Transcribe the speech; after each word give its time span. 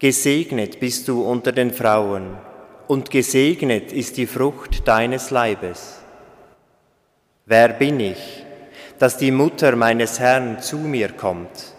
Gesegnet 0.00 0.78
bist 0.78 1.08
du 1.08 1.22
unter 1.22 1.50
den 1.50 1.72
Frauen, 1.72 2.36
und 2.86 3.10
gesegnet 3.10 3.92
ist 3.92 4.16
die 4.16 4.28
Frucht 4.28 4.86
deines 4.86 5.32
Leibes. 5.32 5.98
Wer 7.46 7.70
bin 7.70 7.98
ich, 7.98 8.44
dass 9.00 9.16
die 9.16 9.32
Mutter 9.32 9.74
meines 9.74 10.20
Herrn 10.20 10.62
zu 10.62 10.76
mir 10.76 11.08
kommt? 11.08 11.74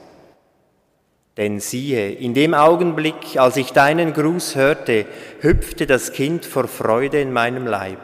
Denn 1.37 1.61
siehe, 1.61 2.11
in 2.11 2.33
dem 2.33 2.53
Augenblick, 2.53 3.37
als 3.37 3.55
ich 3.55 3.71
deinen 3.71 4.11
Gruß 4.11 4.57
hörte, 4.57 5.05
hüpfte 5.39 5.87
das 5.87 6.11
Kind 6.11 6.43
vor 6.43 6.67
Freude 6.67 7.21
in 7.21 7.31
meinem 7.31 7.67
Leib. 7.67 8.01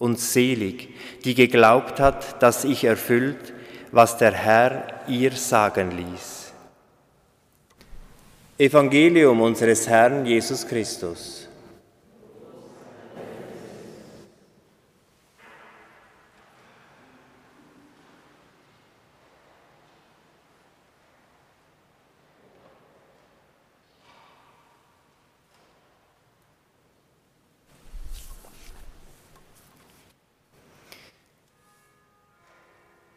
Und 0.00 0.18
selig, 0.18 0.88
die 1.24 1.36
geglaubt 1.36 2.00
hat, 2.00 2.42
dass 2.42 2.64
ich 2.64 2.82
erfüllt, 2.82 3.52
was 3.92 4.16
der 4.16 4.32
Herr 4.32 4.82
ihr 5.06 5.30
sagen 5.30 5.92
ließ. 5.96 6.39
Evangelium 8.60 9.40
unseres 9.40 9.88
Herrn 9.88 10.26
Jesus 10.26 10.68
Christus. 10.68 11.48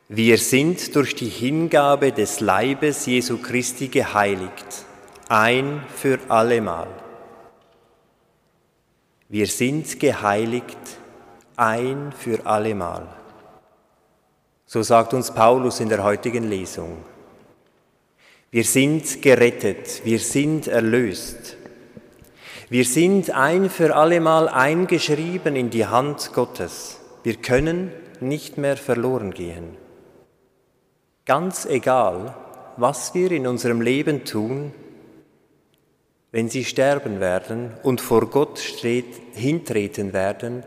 Wir 0.07 0.37
sind 0.37 0.95
durch 0.95 1.15
die 1.15 1.27
Hingabe 1.27 2.13
des 2.13 2.39
Leibes 2.39 3.07
Jesu 3.07 3.39
Christi 3.39 3.89
geheiligt 3.89 4.85
ein 5.33 5.81
für 5.87 6.19
allemal. 6.27 6.87
Wir 9.29 9.47
sind 9.47 9.99
geheiligt 9.99 10.77
ein 11.55 12.13
für 12.15 12.45
allemal. 12.45 13.07
So 14.67 14.83
sagt 14.83 15.15
uns 15.15 15.33
Paulus 15.33 15.79
in 15.79 15.89
der 15.89 16.03
heutigen 16.03 16.43
Lesung. 16.43 16.97
Wir 18.51 18.63
sind 18.63 19.23
gerettet, 19.23 20.05
wir 20.05 20.19
sind 20.19 20.67
erlöst. 20.67 21.57
Wir 22.69 22.85
sind 22.85 23.31
ein 23.31 23.71
für 23.71 23.95
allemal 23.95 24.47
eingeschrieben 24.47 25.55
in 25.55 25.71
die 25.71 25.87
Hand 25.87 26.31
Gottes. 26.33 26.99
Wir 27.23 27.37
können 27.37 27.91
nicht 28.19 28.59
mehr 28.59 28.77
verloren 28.77 29.31
gehen. 29.31 29.77
Ganz 31.25 31.65
egal, 31.65 32.35
was 32.77 33.15
wir 33.15 33.31
in 33.31 33.47
unserem 33.47 33.81
Leben 33.81 34.25
tun, 34.25 34.73
wenn 36.33 36.49
sie 36.49 36.65
sterben 36.65 37.19
werden 37.19 37.71
und 37.83 38.01
vor 38.01 38.27
Gott 38.27 38.57
hintreten 38.59 40.13
werden, 40.13 40.63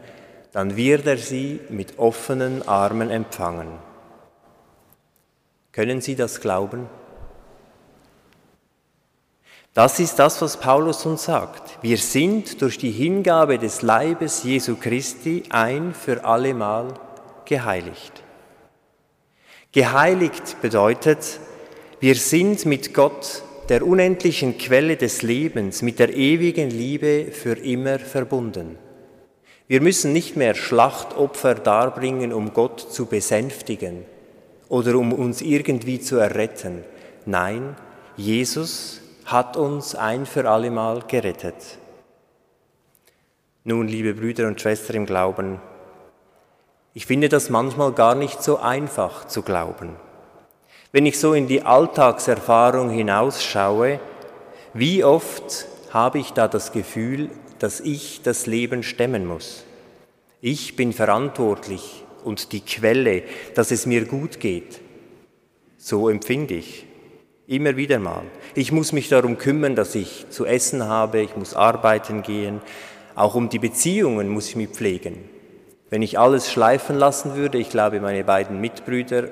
dann 0.52 0.76
wird 0.76 1.06
er 1.06 1.18
sie 1.18 1.58
mit 1.68 1.98
offenen 1.98 2.66
Armen 2.68 3.10
empfangen. 3.10 3.66
Können 5.72 6.00
Sie 6.00 6.14
das 6.14 6.40
glauben? 6.40 6.88
Das 9.74 9.98
ist 9.98 10.20
das, 10.20 10.40
was 10.40 10.56
Paulus 10.58 11.04
uns 11.04 11.24
sagt. 11.24 11.82
Wir 11.82 11.98
sind 11.98 12.62
durch 12.62 12.78
die 12.78 12.92
Hingabe 12.92 13.58
des 13.58 13.82
Leibes 13.82 14.44
Jesu 14.44 14.76
Christi 14.76 15.42
ein 15.50 15.94
für 15.94 16.24
allemal 16.24 16.94
geheiligt. 17.44 18.22
Geheiligt 19.72 20.62
bedeutet, 20.62 21.40
wir 21.98 22.14
sind 22.14 22.64
mit 22.66 22.94
Gott 22.94 23.42
der 23.68 23.86
unendlichen 23.86 24.58
Quelle 24.58 24.96
des 24.96 25.22
Lebens, 25.22 25.82
mit 25.82 25.98
der 25.98 26.14
ewigen 26.14 26.70
Liebe 26.70 27.26
für 27.32 27.58
immer 27.58 27.98
verbunden. 27.98 28.78
Wir 29.66 29.80
müssen 29.80 30.12
nicht 30.12 30.36
mehr 30.36 30.54
Schlachtopfer 30.54 31.56
darbringen, 31.56 32.32
um 32.32 32.52
Gott 32.52 32.80
zu 32.80 33.06
besänftigen 33.06 34.04
oder 34.68 34.94
um 34.96 35.12
uns 35.12 35.42
irgendwie 35.42 36.00
zu 36.00 36.16
erretten. 36.18 36.84
Nein, 37.24 37.74
Jesus 38.16 39.00
hat 39.24 39.56
uns 39.56 39.96
ein 39.96 40.24
für 40.26 40.48
allemal 40.48 41.02
gerettet. 41.08 41.78
Nun, 43.64 43.88
liebe 43.88 44.14
Brüder 44.14 44.46
und 44.46 44.60
Schwestern 44.60 44.96
im 44.96 45.06
Glauben, 45.06 45.60
ich 46.94 47.06
finde 47.06 47.28
das 47.28 47.50
manchmal 47.50 47.92
gar 47.92 48.14
nicht 48.14 48.42
so 48.42 48.58
einfach 48.58 49.26
zu 49.26 49.42
glauben. 49.42 49.96
Wenn 50.96 51.04
ich 51.04 51.18
so 51.18 51.34
in 51.34 51.46
die 51.46 51.60
Alltagserfahrung 51.60 52.88
hinausschaue, 52.88 54.00
wie 54.72 55.04
oft 55.04 55.66
habe 55.90 56.18
ich 56.18 56.30
da 56.30 56.48
das 56.48 56.72
Gefühl, 56.72 57.28
dass 57.58 57.80
ich 57.80 58.22
das 58.22 58.46
Leben 58.46 58.82
stemmen 58.82 59.26
muss. 59.26 59.64
Ich 60.40 60.74
bin 60.74 60.94
verantwortlich 60.94 62.02
und 62.24 62.50
die 62.52 62.62
Quelle, 62.62 63.24
dass 63.54 63.72
es 63.72 63.84
mir 63.84 64.06
gut 64.06 64.40
geht. 64.40 64.80
So 65.76 66.08
empfinde 66.08 66.54
ich. 66.54 66.86
Immer 67.46 67.76
wieder 67.76 67.98
mal. 67.98 68.22
Ich 68.54 68.72
muss 68.72 68.92
mich 68.92 69.10
darum 69.10 69.36
kümmern, 69.36 69.74
dass 69.74 69.94
ich 69.94 70.24
zu 70.30 70.46
essen 70.46 70.84
habe, 70.84 71.20
ich 71.20 71.36
muss 71.36 71.52
arbeiten 71.52 72.22
gehen. 72.22 72.62
Auch 73.14 73.34
um 73.34 73.50
die 73.50 73.58
Beziehungen 73.58 74.30
muss 74.30 74.48
ich 74.48 74.56
mich 74.56 74.70
pflegen. 74.70 75.28
Wenn 75.90 76.00
ich 76.00 76.18
alles 76.18 76.50
schleifen 76.50 76.96
lassen 76.96 77.34
würde, 77.34 77.58
ich 77.58 77.68
glaube, 77.68 78.00
meine 78.00 78.24
beiden 78.24 78.62
Mitbrüder 78.62 79.28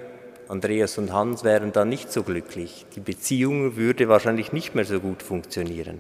Andreas 0.49 0.99
und 0.99 1.13
Hans 1.13 1.45
wären 1.45 1.73
dann 1.73 1.89
nicht 1.89 2.13
so 2.13 2.23
glücklich. 2.23 2.87
Die 2.97 3.01
Beziehung 3.01 3.77
würde 3.77 4.09
wahrscheinlich 4.09 4.53
nicht 4.53 4.75
mehr 4.75 4.85
so 4.85 5.01
gut 5.01 5.23
funktionieren. 5.23 5.99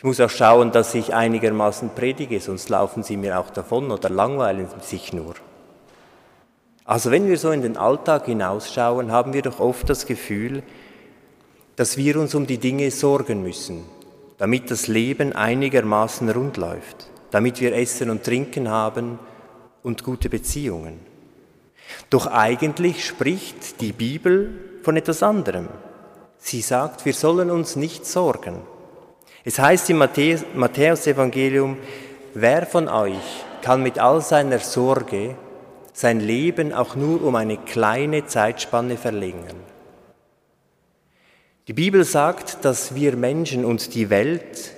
Ich 0.00 0.04
muss 0.04 0.18
auch 0.20 0.30
schauen, 0.30 0.72
dass 0.72 0.94
ich 0.94 1.14
einigermaßen 1.14 1.90
predige, 1.94 2.40
sonst 2.40 2.70
laufen 2.70 3.02
sie 3.02 3.18
mir 3.18 3.38
auch 3.38 3.50
davon 3.50 3.90
oder 3.90 4.08
langweilen 4.08 4.66
sich 4.80 5.12
nur. 5.12 5.34
Also 6.86 7.10
wenn 7.10 7.28
wir 7.28 7.36
so 7.36 7.50
in 7.50 7.60
den 7.60 7.76
Alltag 7.76 8.24
hinausschauen, 8.24 9.12
haben 9.12 9.34
wir 9.34 9.42
doch 9.42 9.60
oft 9.60 9.90
das 9.90 10.06
Gefühl, 10.06 10.62
dass 11.76 11.96
wir 11.96 12.18
uns 12.18 12.34
um 12.34 12.46
die 12.46 12.58
Dinge 12.58 12.90
sorgen 12.90 13.42
müssen, 13.42 13.84
damit 14.38 14.70
das 14.70 14.86
Leben 14.86 15.34
einigermaßen 15.34 16.30
rund 16.30 16.56
läuft, 16.56 17.10
damit 17.30 17.60
wir 17.60 17.74
Essen 17.74 18.08
und 18.08 18.24
Trinken 18.24 18.70
haben 18.70 19.18
und 19.82 20.02
gute 20.02 20.28
Beziehungen. 20.30 21.09
Doch 22.08 22.26
eigentlich 22.26 23.04
spricht 23.04 23.80
die 23.80 23.92
Bibel 23.92 24.50
von 24.82 24.96
etwas 24.96 25.22
anderem. 25.22 25.68
Sie 26.38 26.60
sagt, 26.60 27.04
wir 27.04 27.12
sollen 27.12 27.50
uns 27.50 27.76
nicht 27.76 28.06
sorgen. 28.06 28.62
Es 29.44 29.58
heißt 29.58 29.90
im 29.90 29.98
Matthäus-Evangelium, 29.98 31.76
wer 32.34 32.66
von 32.66 32.88
euch 32.88 33.44
kann 33.62 33.82
mit 33.82 33.98
all 33.98 34.20
seiner 34.20 34.58
Sorge 34.58 35.36
sein 35.92 36.20
Leben 36.20 36.72
auch 36.72 36.96
nur 36.96 37.22
um 37.22 37.36
eine 37.36 37.58
kleine 37.58 38.26
Zeitspanne 38.26 38.96
verlängern? 38.96 39.56
Die 41.68 41.72
Bibel 41.74 42.04
sagt, 42.04 42.64
dass 42.64 42.94
wir 42.94 43.16
Menschen 43.16 43.64
und 43.64 43.94
die 43.94 44.10
Welt 44.10 44.72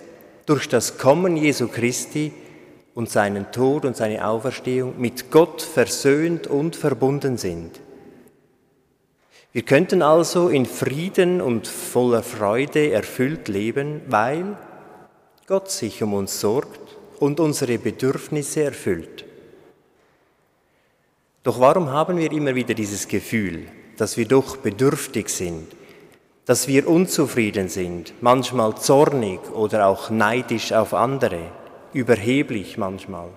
durch 0.46 0.68
das 0.68 0.98
Kommen 0.98 1.36
Jesu 1.36 1.68
Christi 1.68 2.32
und 2.94 3.10
seinen 3.10 3.50
Tod 3.52 3.84
und 3.84 3.96
seine 3.96 4.26
Auferstehung 4.26 5.00
mit 5.00 5.30
Gott 5.30 5.62
versöhnt 5.62 6.46
und 6.46 6.76
verbunden 6.76 7.38
sind. 7.38 7.80
Wir 9.52 9.62
könnten 9.62 10.02
also 10.02 10.48
in 10.48 10.64
Frieden 10.64 11.40
und 11.40 11.66
voller 11.66 12.22
Freude 12.22 12.90
erfüllt 12.90 13.48
leben, 13.48 14.00
weil 14.08 14.56
Gott 15.46 15.70
sich 15.70 16.02
um 16.02 16.14
uns 16.14 16.40
sorgt 16.40 16.96
und 17.20 17.38
unsere 17.38 17.78
Bedürfnisse 17.78 18.62
erfüllt. 18.62 19.26
Doch 21.42 21.60
warum 21.60 21.90
haben 21.90 22.16
wir 22.16 22.32
immer 22.32 22.54
wieder 22.54 22.72
dieses 22.72 23.08
Gefühl, 23.08 23.66
dass 23.96 24.16
wir 24.16 24.26
doch 24.26 24.56
bedürftig 24.56 25.28
sind, 25.28 25.66
dass 26.46 26.68
wir 26.68 26.88
unzufrieden 26.88 27.68
sind, 27.68 28.14
manchmal 28.20 28.76
zornig 28.76 29.40
oder 29.52 29.86
auch 29.86 30.08
neidisch 30.08 30.72
auf 30.72 30.94
andere? 30.94 31.50
Überheblich 31.92 32.78
manchmal, 32.78 33.28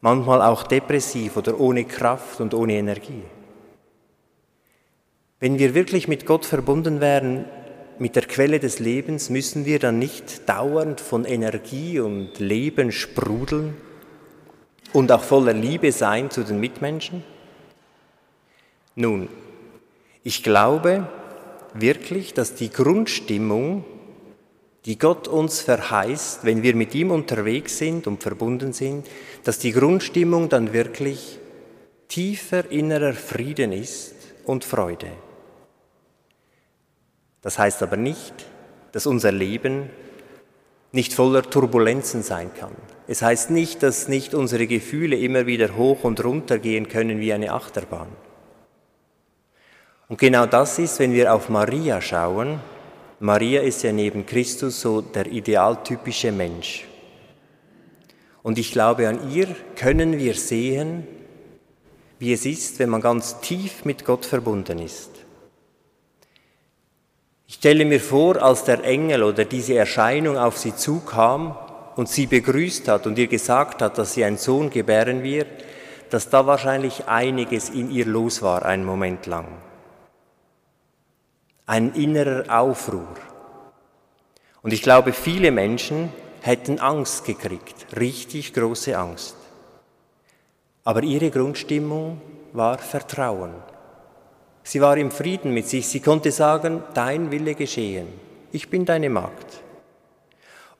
manchmal 0.00 0.42
auch 0.42 0.62
depressiv 0.62 1.36
oder 1.36 1.58
ohne 1.58 1.84
Kraft 1.84 2.40
und 2.40 2.54
ohne 2.54 2.74
Energie. 2.74 3.22
Wenn 5.40 5.58
wir 5.58 5.74
wirklich 5.74 6.06
mit 6.06 6.24
Gott 6.24 6.44
verbunden 6.44 7.00
wären, 7.00 7.46
mit 7.98 8.16
der 8.16 8.24
Quelle 8.24 8.60
des 8.60 8.78
Lebens, 8.78 9.30
müssen 9.30 9.64
wir 9.64 9.78
dann 9.78 9.98
nicht 9.98 10.48
dauernd 10.48 11.00
von 11.00 11.24
Energie 11.24 12.00
und 12.00 12.38
Leben 12.38 12.92
sprudeln 12.92 13.76
und 14.92 15.10
auch 15.12 15.22
voller 15.22 15.52
Liebe 15.52 15.92
sein 15.92 16.30
zu 16.30 16.44
den 16.44 16.60
Mitmenschen? 16.60 17.24
Nun, 18.94 19.28
ich 20.22 20.42
glaube 20.42 21.08
wirklich, 21.74 22.34
dass 22.34 22.54
die 22.54 22.70
Grundstimmung, 22.70 23.84
die 24.84 24.98
Gott 24.98 25.28
uns 25.28 25.60
verheißt, 25.60 26.44
wenn 26.44 26.62
wir 26.62 26.74
mit 26.74 26.94
ihm 26.94 27.10
unterwegs 27.10 27.78
sind 27.78 28.06
und 28.06 28.22
verbunden 28.22 28.72
sind, 28.72 29.06
dass 29.44 29.58
die 29.58 29.72
Grundstimmung 29.72 30.48
dann 30.48 30.72
wirklich 30.72 31.38
tiefer 32.08 32.70
innerer 32.70 33.12
Frieden 33.12 33.72
ist 33.72 34.14
und 34.44 34.64
Freude. 34.64 35.10
Das 37.42 37.58
heißt 37.58 37.82
aber 37.82 37.96
nicht, 37.96 38.34
dass 38.92 39.06
unser 39.06 39.32
Leben 39.32 39.88
nicht 40.92 41.14
voller 41.14 41.42
Turbulenzen 41.42 42.22
sein 42.22 42.50
kann. 42.54 42.72
Es 43.06 43.22
heißt 43.22 43.50
nicht, 43.50 43.82
dass 43.82 44.08
nicht 44.08 44.34
unsere 44.34 44.66
Gefühle 44.66 45.16
immer 45.16 45.46
wieder 45.46 45.76
hoch 45.76 46.04
und 46.04 46.22
runter 46.22 46.58
gehen 46.58 46.88
können 46.88 47.18
wie 47.18 47.32
eine 47.32 47.52
Achterbahn. 47.52 48.08
Und 50.08 50.18
genau 50.18 50.44
das 50.44 50.78
ist, 50.78 50.98
wenn 50.98 51.14
wir 51.14 51.32
auf 51.32 51.48
Maria 51.48 52.00
schauen, 52.02 52.60
Maria 53.22 53.60
ist 53.60 53.84
ja 53.84 53.92
neben 53.92 54.26
Christus 54.26 54.80
so 54.80 55.00
der 55.00 55.26
idealtypische 55.26 56.32
Mensch. 56.32 56.88
Und 58.42 58.58
ich 58.58 58.72
glaube, 58.72 59.06
an 59.06 59.30
ihr 59.30 59.46
können 59.76 60.18
wir 60.18 60.34
sehen, 60.34 61.06
wie 62.18 62.32
es 62.32 62.44
ist, 62.46 62.80
wenn 62.80 62.88
man 62.88 63.00
ganz 63.00 63.38
tief 63.38 63.84
mit 63.84 64.04
Gott 64.04 64.26
verbunden 64.26 64.80
ist. 64.80 65.10
Ich 67.46 67.54
stelle 67.54 67.84
mir 67.84 68.00
vor, 68.00 68.42
als 68.42 68.64
der 68.64 68.82
Engel 68.82 69.22
oder 69.22 69.44
diese 69.44 69.74
Erscheinung 69.76 70.36
auf 70.36 70.58
sie 70.58 70.74
zukam 70.74 71.56
und 71.94 72.08
sie 72.08 72.26
begrüßt 72.26 72.88
hat 72.88 73.06
und 73.06 73.16
ihr 73.18 73.28
gesagt 73.28 73.82
hat, 73.82 73.98
dass 73.98 74.14
sie 74.14 74.24
einen 74.24 74.36
Sohn 74.36 74.68
gebären 74.68 75.22
wird, 75.22 75.46
dass 76.10 76.28
da 76.28 76.44
wahrscheinlich 76.48 77.06
einiges 77.06 77.70
in 77.70 77.88
ihr 77.88 78.06
los 78.06 78.42
war, 78.42 78.64
einen 78.64 78.84
Moment 78.84 79.26
lang. 79.26 79.46
Ein 81.66 81.94
innerer 81.94 82.60
Aufruhr. 82.60 83.14
Und 84.62 84.72
ich 84.72 84.82
glaube, 84.82 85.12
viele 85.12 85.50
Menschen 85.50 86.12
hätten 86.40 86.80
Angst 86.80 87.24
gekriegt, 87.24 87.86
richtig 87.96 88.52
große 88.52 88.98
Angst. 88.98 89.36
Aber 90.84 91.02
ihre 91.04 91.30
Grundstimmung 91.30 92.20
war 92.52 92.78
Vertrauen. 92.78 93.54
Sie 94.64 94.80
war 94.80 94.96
im 94.96 95.10
Frieden 95.10 95.54
mit 95.54 95.68
sich. 95.68 95.86
Sie 95.86 96.00
konnte 96.00 96.32
sagen, 96.32 96.82
dein 96.94 97.30
Wille 97.30 97.54
geschehen. 97.54 98.08
Ich 98.50 98.68
bin 98.68 98.84
deine 98.84 99.08
Magd. 99.08 99.62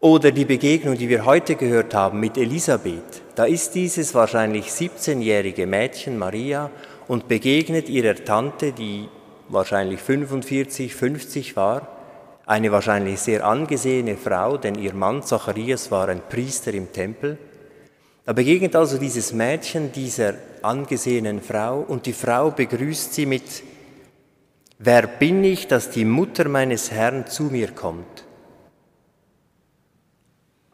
Oder 0.00 0.32
die 0.32 0.44
Begegnung, 0.44 0.98
die 0.98 1.08
wir 1.08 1.24
heute 1.24 1.54
gehört 1.54 1.94
haben 1.94 2.18
mit 2.18 2.36
Elisabeth. 2.36 3.22
Da 3.36 3.44
ist 3.44 3.76
dieses 3.76 4.14
wahrscheinlich 4.14 4.66
17-jährige 4.66 5.66
Mädchen 5.66 6.18
Maria 6.18 6.70
und 7.06 7.28
begegnet 7.28 7.88
ihrer 7.88 8.16
Tante, 8.16 8.72
die 8.72 9.08
wahrscheinlich 9.48 10.00
45, 10.00 10.94
50 10.94 11.56
war, 11.56 11.88
eine 12.46 12.72
wahrscheinlich 12.72 13.20
sehr 13.20 13.46
angesehene 13.46 14.16
Frau, 14.16 14.56
denn 14.56 14.74
ihr 14.74 14.94
Mann 14.94 15.22
Zacharias 15.22 15.90
war 15.90 16.08
ein 16.08 16.22
Priester 16.28 16.74
im 16.74 16.92
Tempel. 16.92 17.38
Da 18.24 18.32
begegnet 18.32 18.76
also 18.76 18.98
dieses 18.98 19.32
Mädchen 19.32 19.92
dieser 19.92 20.34
angesehenen 20.62 21.40
Frau 21.40 21.80
und 21.80 22.06
die 22.06 22.12
Frau 22.12 22.50
begrüßt 22.50 23.14
sie 23.14 23.26
mit 23.26 23.62
Wer 24.78 25.06
bin 25.06 25.44
ich, 25.44 25.68
dass 25.68 25.90
die 25.90 26.04
Mutter 26.04 26.48
meines 26.48 26.90
Herrn 26.90 27.26
zu 27.28 27.44
mir 27.44 27.70
kommt? 27.70 28.24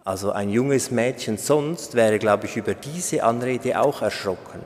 Also 0.03 0.33
ein 0.33 0.49
junges 0.49 0.91
Mädchen 0.91 1.37
sonst 1.37 1.95
wäre, 1.95 2.19
glaube 2.19 2.47
ich, 2.47 2.57
über 2.57 2.73
diese 2.73 3.23
Anrede 3.23 3.79
auch 3.79 4.01
erschrocken, 4.01 4.61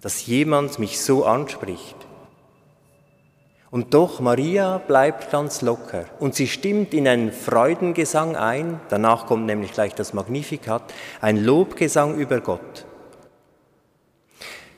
dass 0.00 0.26
jemand 0.26 0.80
mich 0.80 1.00
so 1.00 1.24
anspricht. 1.24 1.97
Und 3.70 3.92
doch, 3.92 4.20
Maria 4.20 4.78
bleibt 4.78 5.30
ganz 5.30 5.60
locker 5.60 6.06
und 6.20 6.34
sie 6.34 6.46
stimmt 6.46 6.94
in 6.94 7.06
einen 7.06 7.32
Freudengesang 7.32 8.34
ein, 8.34 8.80
danach 8.88 9.26
kommt 9.26 9.44
nämlich 9.44 9.72
gleich 9.72 9.94
das 9.94 10.14
Magnificat, 10.14 10.82
ein 11.20 11.36
Lobgesang 11.36 12.16
über 12.16 12.40
Gott. 12.40 12.86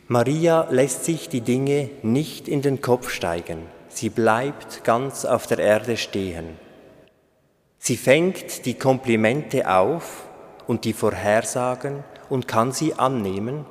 Maria 0.09 0.67
lässt 0.71 1.05
sich 1.05 1.29
die 1.29 1.41
Dinge 1.41 1.89
nicht 2.03 2.49
in 2.49 2.63
den 2.63 2.81
Kopf 2.81 3.11
steigen. 3.11 3.67
Sie 3.89 4.09
bleibt 4.09 4.83
ganz 4.83 5.25
auf 5.25 5.47
der 5.47 5.61
Erde 5.61 5.97
stehen. 5.97 6.57
Sie 7.79 7.97
fängt 7.97 8.67
die 8.67 8.75
Komplimente 8.75 9.71
auf 9.71 10.25
und 10.67 10.85
die 10.85 10.95
Vorhersagen 10.95 12.03
und 12.29 12.49
kann 12.49 12.73
sie 12.73 12.95
annehmen. 12.95 13.67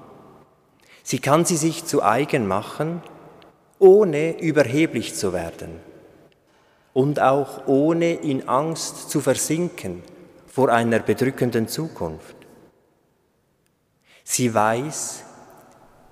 Sie 1.03 1.19
kann 1.19 1.43
sie 1.43 1.57
sich 1.57 1.83
zu 1.85 2.03
eigen 2.03 2.47
machen, 2.47 3.01
ohne 3.79 4.39
überheblich 4.39 5.15
zu 5.15 5.33
werden 5.33 5.79
und 6.93 7.19
auch 7.19 7.67
ohne 7.67 8.13
in 8.13 8.47
Angst 8.47 9.09
zu 9.09 9.21
versinken 9.21 10.03
vor 10.47 10.69
einer 10.69 10.99
bedrückenden 10.99 11.67
Zukunft. 11.67 12.35
Sie 14.23 14.53
weiß, 14.53 15.23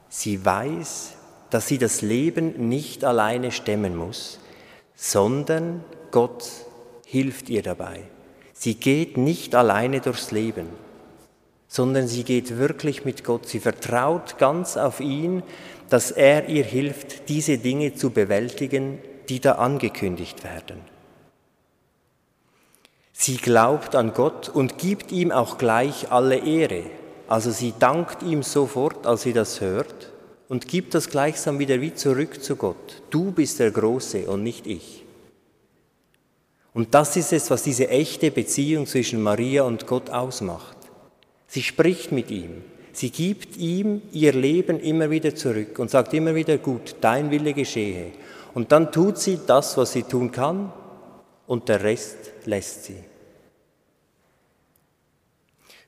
Sie 0.10 0.44
weiß, 0.44 1.14
dass 1.50 1.68
sie 1.68 1.78
das 1.78 2.02
Leben 2.02 2.70
nicht 2.70 3.04
alleine 3.04 3.52
stemmen 3.52 3.96
muss, 3.96 4.40
sondern 4.96 5.84
Gott 6.12 6.50
hilft 7.06 7.50
ihr 7.50 7.62
dabei. 7.62 8.02
Sie 8.54 8.76
geht 8.76 9.18
nicht 9.18 9.54
alleine 9.54 10.02
durchs 10.02 10.32
Leben, 10.32 10.70
sondern 11.68 12.08
sie 12.08 12.24
geht 12.24 12.58
wirklich 12.58 13.06
mit 13.06 13.24
Gott. 13.24 13.48
Sie 13.48 13.60
vertraut 13.60 14.38
ganz 14.38 14.78
auf 14.78 15.00
ihn, 15.00 15.44
dass 15.90 16.12
er 16.12 16.50
ihr 16.50 16.64
hilft, 16.64 17.30
diese 17.30 17.58
Dinge 17.58 17.96
zu 17.96 18.10
bewältigen, 18.10 19.00
die 19.30 19.40
da 19.40 19.54
angekündigt 19.54 20.44
werden. 20.44 20.82
Sie 23.12 23.38
glaubt 23.38 23.96
an 23.96 24.14
Gott 24.14 24.48
und 24.48 24.78
gibt 24.78 25.12
ihm 25.12 25.32
auch 25.32 25.58
gleich 25.58 26.12
alle 26.12 26.38
Ehre, 26.38 26.84
also 27.28 27.52
sie 27.52 27.74
dankt 27.78 28.24
ihm 28.24 28.44
sofort, 28.44 29.06
als 29.06 29.24
sie 29.24 29.34
das 29.34 29.60
hört 29.60 30.14
und 30.48 30.68
gibt 30.68 30.94
das 30.94 31.10
gleichsam 31.10 31.60
wieder 31.60 31.82
wie 31.82 31.94
zurück 31.94 32.42
zu 32.44 32.56
Gott. 32.56 33.02
Du 33.10 33.32
bist 33.32 33.60
der 33.60 33.72
Große 33.72 34.28
und 34.28 34.44
nicht 34.44 34.66
ich. 34.66 35.04
Und 36.74 36.94
das 36.94 37.18
ist 37.18 37.34
es, 37.34 37.50
was 37.50 37.64
diese 37.64 37.90
echte 37.90 38.30
Beziehung 38.32 38.86
zwischen 38.86 39.22
Maria 39.22 39.64
und 39.64 39.88
Gott 39.88 40.10
ausmacht. 40.12 40.77
Sie 41.48 41.64
spricht 41.64 42.12
mit 42.12 42.30
ihm. 42.30 42.64
Sie 42.92 43.10
gibt 43.10 43.58
ihm 43.58 44.02
ihr 44.12 44.34
Leben 44.34 44.80
immer 44.80 45.10
wieder 45.10 45.36
zurück 45.36 45.80
und 45.80 45.90
sagt 45.90 46.14
immer 46.14 46.36
wieder, 46.36 46.58
gut, 46.58 46.96
dein 47.02 47.32
Wille 47.32 47.54
geschehe. 47.54 48.12
Und 48.54 48.72
dann 48.72 48.92
tut 48.92 49.18
sie 49.18 49.40
das, 49.46 49.78
was 49.78 49.94
sie 49.94 50.04
tun 50.04 50.32
kann, 50.32 50.72
und 51.46 51.70
der 51.70 51.84
Rest 51.84 52.18
lässt 52.46 52.86
sie. 52.86 52.98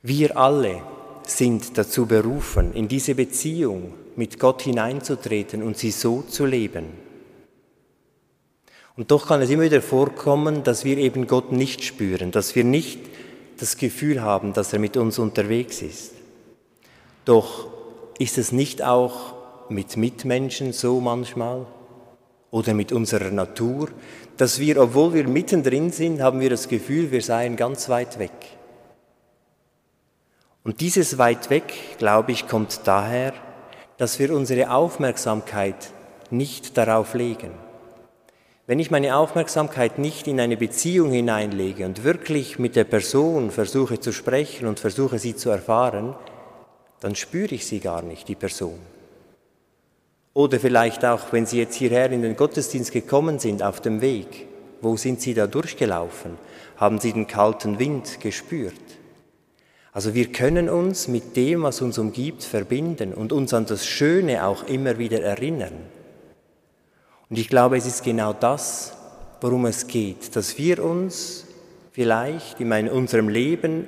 Wir 0.02 0.38
alle 0.38 0.82
sind 1.26 1.78
dazu 1.78 2.06
berufen, 2.06 2.74
in 2.74 2.88
diese 2.88 3.16
Beziehung 3.16 3.94
mit 4.16 4.40
Gott 4.40 4.62
hineinzutreten 4.62 5.62
und 5.64 5.78
sie 5.78 5.92
so 5.92 6.22
zu 6.22 6.46
leben. 6.46 6.86
Und 8.96 9.12
doch 9.12 9.28
kann 9.28 9.42
es 9.42 9.50
immer 9.50 9.64
wieder 9.64 9.82
vorkommen, 9.82 10.64
dass 10.64 10.84
wir 10.84 10.98
eben 10.98 11.28
Gott 11.28 11.52
nicht 11.52 11.84
spüren, 11.84 12.32
dass 12.32 12.56
wir 12.56 12.64
nicht 12.64 13.00
das 13.60 13.78
Gefühl 13.78 14.22
haben, 14.22 14.54
dass 14.54 14.74
er 14.74 14.80
mit 14.80 14.98
uns 14.98 15.20
unterwegs 15.20 15.82
ist. 15.82 16.14
Doch 17.26 17.68
ist 18.18 18.38
es 18.38 18.52
nicht 18.52 18.82
auch 18.82 19.34
mit 19.70 19.98
Mitmenschen 19.98 20.74
so 20.74 21.00
manchmal 21.00 21.66
oder 22.52 22.74
mit 22.74 22.92
unserer 22.92 23.32
Natur, 23.32 23.90
dass 24.38 24.60
wir, 24.60 24.82
obwohl 24.82 25.14
wir 25.14 25.28
mittendrin 25.28 25.92
sind, 25.92 26.22
haben 26.22 26.40
wir 26.40 26.50
das 26.50 26.68
Gefühl, 26.68 27.12
wir 27.12 27.22
seien 27.22 27.56
ganz 27.56 27.90
weit 27.90 28.18
weg. 28.18 28.32
Und 30.64 30.82
dieses 30.82 31.18
weit 31.18 31.50
weg, 31.50 31.74
glaube 31.98 32.32
ich, 32.32 32.48
kommt 32.48 32.82
daher, 32.86 33.34
dass 33.98 34.20
wir 34.20 34.34
unsere 34.34 34.72
Aufmerksamkeit 34.72 35.92
nicht 36.32 36.78
darauf 36.78 37.14
legen. 37.14 37.52
Wenn 38.70 38.78
ich 38.78 38.92
meine 38.92 39.16
Aufmerksamkeit 39.16 39.98
nicht 39.98 40.28
in 40.28 40.40
eine 40.40 40.56
Beziehung 40.56 41.10
hineinlege 41.10 41.88
und 41.88 42.04
wirklich 42.04 42.60
mit 42.60 42.76
der 42.76 42.84
Person 42.84 43.50
versuche 43.50 44.00
zu 44.00 44.12
sprechen 44.12 44.68
und 44.68 44.80
versuche 44.80 45.18
sie 45.18 45.36
zu 45.36 45.50
erfahren, 45.50 46.16
dann 47.00 47.16
spüre 47.16 47.56
ich 47.56 47.66
sie 47.66 47.80
gar 47.80 48.04
nicht, 48.04 48.28
die 48.28 48.36
Person. 48.36 48.78
Oder 50.36 50.60
vielleicht 50.60 51.04
auch, 51.04 51.34
wenn 51.34 51.48
Sie 51.48 51.58
jetzt 51.58 51.78
hierher 51.78 52.12
in 52.12 52.22
den 52.22 52.36
Gottesdienst 52.36 52.92
gekommen 52.92 53.40
sind, 53.40 53.64
auf 53.64 53.82
dem 53.82 54.02
Weg, 54.02 54.46
wo 54.82 54.96
sind 54.98 55.20
Sie 55.20 55.34
da 55.34 55.48
durchgelaufen? 55.48 56.38
Haben 56.78 57.00
Sie 57.00 57.12
den 57.12 57.26
kalten 57.26 57.80
Wind 57.80 58.22
gespürt? 58.22 58.76
Also 59.94 60.14
wir 60.14 60.32
können 60.32 60.70
uns 60.70 61.08
mit 61.08 61.36
dem, 61.36 61.64
was 61.64 61.82
uns 61.82 61.98
umgibt, 61.98 62.44
verbinden 62.44 63.16
und 63.16 63.34
uns 63.34 63.52
an 63.52 63.66
das 63.66 63.88
Schöne 63.88 64.46
auch 64.46 64.68
immer 64.68 65.00
wieder 65.00 65.24
erinnern. 65.24 65.74
Und 67.30 67.38
ich 67.38 67.50
glaube, 67.50 67.78
es 67.78 67.86
ist 67.86 68.04
genau 68.04 68.34
das, 68.34 68.94
worum 69.42 69.66
es 69.66 69.88
geht, 69.88 70.36
dass 70.36 70.58
wir 70.58 70.84
uns 70.84 71.46
vielleicht 71.92 72.60
in 72.60 72.90
unserem 72.90 73.30
Leben 73.30 73.86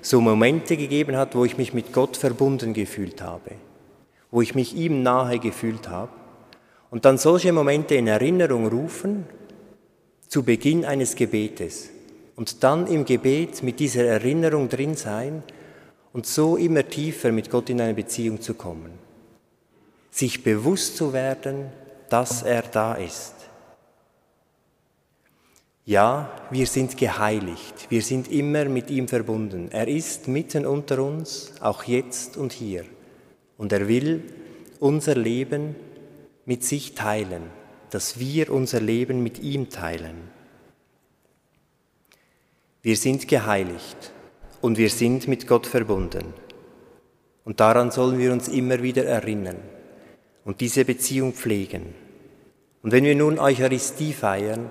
so 0.00 0.20
Momente 0.20 0.76
gegeben 0.76 1.16
hat, 1.16 1.34
wo 1.34 1.44
ich 1.44 1.56
mich 1.56 1.72
mit 1.72 1.92
Gott 1.92 2.16
verbunden 2.16 2.72
gefühlt 2.74 3.22
habe, 3.22 3.52
wo 4.30 4.42
ich 4.42 4.54
mich 4.54 4.74
ihm 4.76 5.02
nahe 5.02 5.38
gefühlt 5.38 5.88
habe 5.88 6.12
und 6.90 7.04
dann 7.04 7.18
solche 7.18 7.52
Momente 7.52 7.94
in 7.96 8.06
Erinnerung 8.06 8.68
rufen 8.68 9.26
zu 10.28 10.42
Beginn 10.42 10.84
eines 10.84 11.16
Gebetes 11.16 11.90
und 12.36 12.62
dann 12.62 12.86
im 12.86 13.04
Gebet 13.04 13.62
mit 13.62 13.80
dieser 13.80 14.04
Erinnerung 14.04 14.68
drin 14.68 14.94
sein 14.94 15.42
und 16.12 16.26
so 16.26 16.56
immer 16.56 16.88
tiefer 16.88 17.32
mit 17.32 17.50
Gott 17.50 17.70
in 17.70 17.80
eine 17.80 17.94
Beziehung 17.94 18.40
zu 18.40 18.54
kommen. 18.54 18.92
Sich 20.10 20.44
bewusst 20.44 20.96
zu 20.96 21.12
werden, 21.12 21.66
dass 22.08 22.42
er 22.42 22.62
da 22.62 22.94
ist. 22.94 23.34
Ja, 25.86 26.30
wir 26.50 26.66
sind 26.66 26.96
geheiligt, 26.96 27.90
wir 27.90 28.00
sind 28.00 28.30
immer 28.30 28.64
mit 28.64 28.90
ihm 28.90 29.06
verbunden. 29.06 29.68
Er 29.70 29.86
ist 29.86 30.28
mitten 30.28 30.64
unter 30.64 31.02
uns, 31.02 31.52
auch 31.60 31.84
jetzt 31.84 32.38
und 32.38 32.52
hier. 32.52 32.84
Und 33.58 33.70
er 33.70 33.86
will 33.86 34.22
unser 34.80 35.14
Leben 35.14 35.76
mit 36.46 36.64
sich 36.64 36.94
teilen, 36.94 37.42
dass 37.90 38.18
wir 38.18 38.50
unser 38.50 38.80
Leben 38.80 39.22
mit 39.22 39.38
ihm 39.40 39.68
teilen. 39.68 40.30
Wir 42.80 42.96
sind 42.96 43.28
geheiligt 43.28 44.12
und 44.62 44.78
wir 44.78 44.90
sind 44.90 45.28
mit 45.28 45.46
Gott 45.46 45.66
verbunden. 45.66 46.32
Und 47.44 47.60
daran 47.60 47.90
sollen 47.90 48.18
wir 48.18 48.32
uns 48.32 48.48
immer 48.48 48.82
wieder 48.82 49.04
erinnern 49.04 49.56
und 50.44 50.60
diese 50.60 50.84
Beziehung 50.84 51.32
pflegen. 51.32 51.94
Und 52.82 52.92
wenn 52.92 53.04
wir 53.04 53.14
nun 53.14 53.38
Eucharistie 53.38 54.12
feiern, 54.12 54.70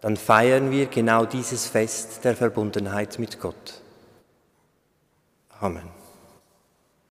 dann 0.00 0.16
feiern 0.16 0.70
wir 0.70 0.86
genau 0.86 1.24
dieses 1.24 1.66
Fest 1.66 2.24
der 2.24 2.36
Verbundenheit 2.36 3.18
mit 3.18 3.40
Gott. 3.40 3.82
Amen. 5.60 5.99